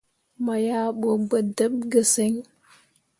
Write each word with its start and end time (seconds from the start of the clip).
Mo 0.43 0.53
yah 0.65 0.87
ɓu 0.99 1.09
gbǝ 1.27 1.37
dǝɓ 1.55 1.71
ge 1.91 2.01
sǝŋ. 2.13 2.33